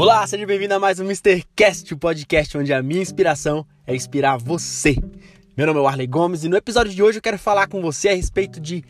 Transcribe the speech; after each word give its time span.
Olá, 0.00 0.26
seja 0.26 0.46
bem-vindo 0.46 0.72
a 0.72 0.78
mais 0.78 0.98
um 0.98 1.04
Mr. 1.04 1.44
Cast, 1.54 1.92
o 1.92 1.98
podcast 1.98 2.56
onde 2.56 2.72
a 2.72 2.82
minha 2.82 3.02
inspiração 3.02 3.66
é 3.86 3.94
inspirar 3.94 4.38
você. 4.38 4.96
Meu 5.54 5.66
nome 5.66 5.78
é 5.78 5.86
Arley 5.86 6.06
Gomes 6.06 6.42
e 6.42 6.48
no 6.48 6.56
episódio 6.56 6.90
de 6.90 7.02
hoje 7.02 7.18
eu 7.18 7.22
quero 7.22 7.38
falar 7.38 7.66
com 7.66 7.82
você 7.82 8.08
a 8.08 8.14
respeito 8.14 8.58
de 8.58 8.82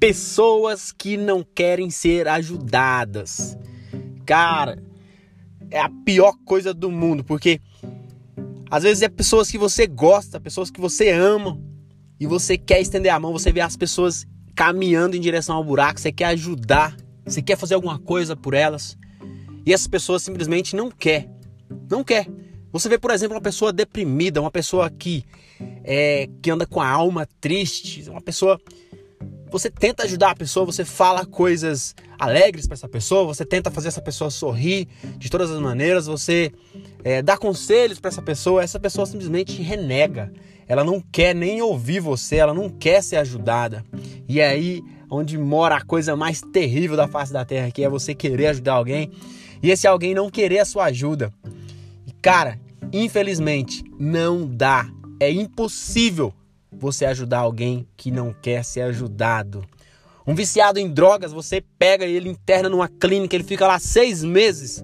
pessoas 0.00 0.90
que 0.90 1.16
não 1.16 1.44
querem 1.44 1.90
ser 1.90 2.26
ajudadas. 2.26 3.56
Cara, 4.26 4.82
é 5.70 5.78
a 5.78 5.88
pior 6.04 6.34
coisa 6.44 6.74
do 6.74 6.90
mundo, 6.90 7.22
porque 7.22 7.60
às 8.68 8.82
vezes 8.82 9.04
é 9.04 9.08
pessoas 9.08 9.48
que 9.48 9.58
você 9.58 9.86
gosta, 9.86 10.40
pessoas 10.40 10.72
que 10.72 10.80
você 10.80 11.10
ama, 11.10 11.56
e 12.18 12.26
você 12.26 12.58
quer 12.58 12.80
estender 12.80 13.12
a 13.12 13.20
mão, 13.20 13.32
você 13.32 13.52
vê 13.52 13.60
as 13.60 13.76
pessoas 13.76 14.26
caminhando 14.56 15.16
em 15.16 15.20
direção 15.20 15.54
ao 15.54 15.62
buraco, 15.62 16.00
você 16.00 16.10
quer 16.10 16.24
ajudar, 16.24 16.96
você 17.24 17.40
quer 17.40 17.56
fazer 17.56 17.74
alguma 17.74 18.00
coisa 18.00 18.34
por 18.34 18.54
elas, 18.54 18.98
e 19.68 19.72
essas 19.74 19.86
pessoas 19.86 20.22
simplesmente 20.22 20.74
não 20.74 20.90
quer, 20.90 21.28
não 21.90 22.02
quer. 22.02 22.26
Você 22.72 22.88
vê, 22.88 22.96
por 22.96 23.10
exemplo, 23.10 23.34
uma 23.34 23.42
pessoa 23.42 23.70
deprimida, 23.70 24.40
uma 24.40 24.50
pessoa 24.50 24.88
que 24.88 25.26
é, 25.84 26.26
que 26.40 26.50
anda 26.50 26.66
com 26.66 26.80
a 26.80 26.88
alma 26.88 27.28
triste, 27.38 28.08
uma 28.08 28.22
pessoa 28.22 28.58
você 29.50 29.70
tenta 29.70 30.04
ajudar 30.04 30.30
a 30.30 30.34
pessoa, 30.34 30.64
você 30.64 30.86
fala 30.86 31.26
coisas 31.26 31.94
alegres 32.18 32.66
para 32.66 32.74
essa 32.74 32.88
pessoa, 32.88 33.26
você 33.26 33.44
tenta 33.44 33.70
fazer 33.70 33.88
essa 33.88 34.00
pessoa 34.00 34.30
sorrir 34.30 34.88
de 35.18 35.28
todas 35.28 35.50
as 35.50 35.60
maneiras, 35.60 36.06
você 36.06 36.50
é, 37.04 37.20
dá 37.20 37.36
conselhos 37.36 38.00
para 38.00 38.08
essa 38.08 38.22
pessoa, 38.22 38.62
essa 38.62 38.80
pessoa 38.80 39.04
simplesmente 39.04 39.60
renega. 39.60 40.32
Ela 40.66 40.82
não 40.82 40.98
quer 41.12 41.34
nem 41.34 41.60
ouvir 41.60 42.00
você, 42.00 42.36
ela 42.36 42.54
não 42.54 42.70
quer 42.70 43.02
ser 43.02 43.16
ajudada. 43.16 43.84
E 44.26 44.40
é 44.40 44.48
aí 44.48 44.82
onde 45.10 45.36
mora 45.36 45.76
a 45.76 45.84
coisa 45.84 46.16
mais 46.16 46.40
terrível 46.40 46.96
da 46.96 47.06
face 47.06 47.32
da 47.32 47.44
terra, 47.44 47.70
que 47.70 47.84
é 47.84 47.88
você 47.88 48.14
querer 48.14 48.46
ajudar 48.48 48.74
alguém 48.74 49.10
e 49.62 49.70
esse 49.70 49.86
alguém 49.86 50.14
não 50.14 50.30
querer 50.30 50.60
a 50.60 50.64
sua 50.64 50.84
ajuda. 50.84 51.32
E 52.06 52.12
cara, 52.12 52.58
infelizmente, 52.92 53.82
não 53.98 54.46
dá. 54.46 54.88
É 55.20 55.30
impossível 55.30 56.32
você 56.70 57.04
ajudar 57.04 57.40
alguém 57.40 57.86
que 57.96 58.10
não 58.10 58.32
quer 58.32 58.64
ser 58.64 58.82
ajudado. 58.82 59.64
Um 60.26 60.34
viciado 60.34 60.78
em 60.78 60.88
drogas, 60.88 61.32
você 61.32 61.62
pega 61.78 62.04
ele, 62.04 62.28
interna 62.28 62.68
numa 62.68 62.88
clínica, 62.88 63.34
ele 63.34 63.44
fica 63.44 63.66
lá 63.66 63.78
seis 63.78 64.22
meses 64.22 64.82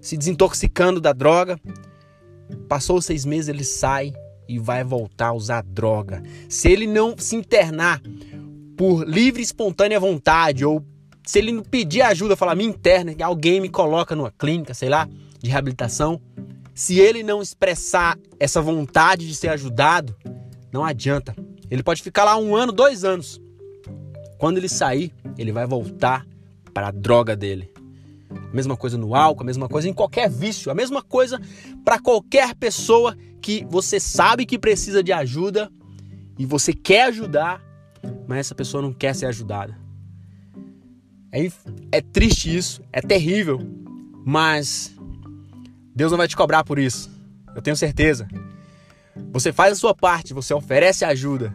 se 0.00 0.16
desintoxicando 0.16 1.00
da 1.00 1.12
droga. 1.12 1.58
Passou 2.68 3.00
seis 3.00 3.24
meses, 3.24 3.48
ele 3.48 3.64
sai 3.64 4.12
e 4.46 4.58
vai 4.58 4.84
voltar 4.84 5.28
a 5.28 5.32
usar 5.32 5.62
droga. 5.62 6.22
Se 6.48 6.70
ele 6.70 6.86
não 6.86 7.16
se 7.16 7.34
internar 7.34 8.00
por 8.76 9.08
livre 9.08 9.40
e 9.40 9.44
espontânea 9.44 9.98
vontade, 9.98 10.64
ou 10.64 10.84
se 11.24 11.38
ele 11.38 11.52
não 11.52 11.62
pedir 11.62 12.02
ajuda, 12.02 12.36
falar 12.36 12.54
me 12.54 12.64
interna, 12.64 13.14
alguém 13.24 13.60
me 13.60 13.68
coloca 13.68 14.14
numa 14.14 14.30
clínica, 14.30 14.74
sei 14.74 14.88
lá, 14.88 15.08
de 15.40 15.50
reabilitação, 15.50 16.20
se 16.74 16.98
ele 16.98 17.22
não 17.22 17.40
expressar 17.40 18.18
essa 18.38 18.60
vontade 18.60 19.26
de 19.26 19.34
ser 19.34 19.48
ajudado, 19.48 20.14
não 20.72 20.84
adianta. 20.84 21.34
Ele 21.70 21.82
pode 21.82 22.02
ficar 22.02 22.24
lá 22.24 22.36
um 22.36 22.54
ano, 22.54 22.72
dois 22.72 23.04
anos. 23.04 23.40
Quando 24.38 24.58
ele 24.58 24.68
sair, 24.68 25.12
ele 25.38 25.52
vai 25.52 25.66
voltar 25.66 26.26
para 26.74 26.88
a 26.88 26.90
droga 26.90 27.34
dele. 27.34 27.72
A 28.30 28.54
mesma 28.54 28.76
coisa 28.76 28.98
no 28.98 29.14
álcool, 29.14 29.42
a 29.42 29.46
mesma 29.46 29.68
coisa 29.68 29.88
em 29.88 29.92
qualquer 29.92 30.28
vício, 30.28 30.70
a 30.70 30.74
mesma 30.74 31.02
coisa 31.02 31.40
para 31.84 31.98
qualquer 31.98 32.54
pessoa 32.54 33.16
que 33.40 33.64
você 33.68 34.00
sabe 34.00 34.44
que 34.44 34.58
precisa 34.58 35.02
de 35.02 35.12
ajuda 35.12 35.70
e 36.38 36.44
você 36.44 36.72
quer 36.72 37.04
ajudar, 37.04 37.62
mas 38.26 38.38
essa 38.38 38.54
pessoa 38.54 38.82
não 38.82 38.92
quer 38.92 39.14
ser 39.14 39.26
ajudada. 39.26 39.83
É, 41.34 41.50
é 41.90 42.00
triste 42.00 42.54
isso, 42.56 42.80
é 42.92 43.00
terrível, 43.00 43.58
mas 44.24 44.94
Deus 45.92 46.12
não 46.12 46.18
vai 46.18 46.28
te 46.28 46.36
cobrar 46.36 46.62
por 46.62 46.78
isso. 46.78 47.10
Eu 47.56 47.60
tenho 47.60 47.76
certeza. 47.76 48.28
Você 49.32 49.52
faz 49.52 49.72
a 49.72 49.76
sua 49.76 49.92
parte, 49.92 50.32
você 50.32 50.54
oferece 50.54 51.04
ajuda, 51.04 51.52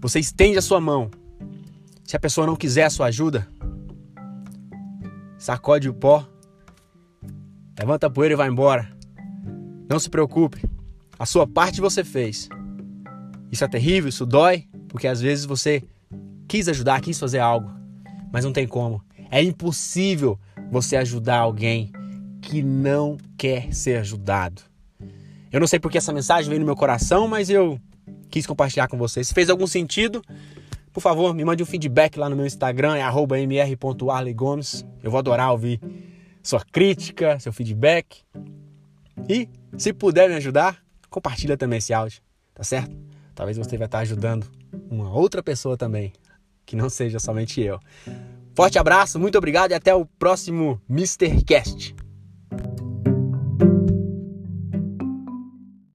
você 0.00 0.18
estende 0.18 0.58
a 0.58 0.62
sua 0.62 0.80
mão. 0.80 1.12
Se 2.02 2.16
a 2.16 2.18
pessoa 2.18 2.44
não 2.44 2.56
quiser 2.56 2.86
a 2.86 2.90
sua 2.90 3.06
ajuda, 3.06 3.46
sacode 5.38 5.88
o 5.88 5.94
pó, 5.94 6.28
levanta 7.78 8.08
a 8.08 8.10
poeira 8.10 8.34
e 8.34 8.36
vai 8.36 8.48
embora. 8.48 8.90
Não 9.88 10.00
se 10.00 10.10
preocupe, 10.10 10.60
a 11.16 11.24
sua 11.24 11.46
parte 11.46 11.80
você 11.80 12.02
fez. 12.02 12.48
Isso 13.52 13.62
é 13.62 13.68
terrível, 13.68 14.08
isso 14.08 14.26
dói, 14.26 14.66
porque 14.88 15.06
às 15.06 15.20
vezes 15.20 15.44
você 15.44 15.84
quis 16.48 16.66
ajudar, 16.68 17.00
quis 17.00 17.18
fazer 17.18 17.38
algo, 17.38 17.70
mas 18.34 18.44
não 18.44 18.52
tem 18.52 18.66
como. 18.66 19.00
É 19.30 19.40
impossível 19.40 20.36
você 20.68 20.96
ajudar 20.96 21.38
alguém 21.38 21.92
que 22.42 22.64
não 22.64 23.16
quer 23.38 23.72
ser 23.72 23.98
ajudado. 23.98 24.60
Eu 25.52 25.60
não 25.60 25.68
sei 25.68 25.78
porque 25.78 25.98
essa 25.98 26.12
mensagem 26.12 26.48
veio 26.48 26.58
no 26.58 26.66
meu 26.66 26.74
coração, 26.74 27.28
mas 27.28 27.48
eu 27.48 27.80
quis 28.28 28.44
compartilhar 28.44 28.88
com 28.88 28.98
vocês. 28.98 29.28
Se 29.28 29.34
fez 29.34 29.48
algum 29.48 29.68
sentido, 29.68 30.20
por 30.92 31.00
favor, 31.00 31.32
me 31.32 31.44
mande 31.44 31.62
um 31.62 31.66
feedback 31.66 32.18
lá 32.18 32.28
no 32.28 32.34
meu 32.34 32.44
Instagram, 32.44 32.96
é 32.96 33.02
mr.arleygomes. 33.04 34.84
Eu 35.00 35.12
vou 35.12 35.18
adorar 35.18 35.52
ouvir 35.52 35.80
sua 36.42 36.64
crítica, 36.72 37.38
seu 37.38 37.52
feedback. 37.52 38.22
E, 39.28 39.48
se 39.78 39.92
puder 39.92 40.28
me 40.28 40.34
ajudar, 40.34 40.82
compartilha 41.08 41.56
também 41.56 41.78
esse 41.78 41.94
áudio, 41.94 42.20
tá 42.52 42.64
certo? 42.64 42.96
Talvez 43.32 43.56
você 43.56 43.78
vai 43.78 43.86
estar 43.86 44.00
ajudando 44.00 44.50
uma 44.90 45.08
outra 45.12 45.40
pessoa 45.40 45.76
também, 45.76 46.12
que 46.64 46.76
não 46.76 46.88
seja 46.88 47.18
somente 47.18 47.60
eu. 47.60 47.78
Forte 48.54 48.78
abraço, 48.78 49.18
muito 49.18 49.36
obrigado 49.36 49.72
e 49.72 49.74
até 49.74 49.94
o 49.94 50.06
próximo 50.06 50.80
Mr. 50.88 51.42
Cast. 51.44 51.94